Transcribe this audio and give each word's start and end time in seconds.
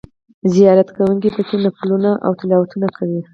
زیارت 0.55 0.89
کوونکي 0.95 1.29
په 1.35 1.41
کې 1.47 1.55
نفلونه 1.65 2.11
او 2.25 2.31
تلاوتونه 2.39 2.87
کوي. 2.97 3.21